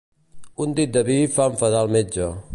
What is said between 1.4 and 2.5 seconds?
enfadar el metge.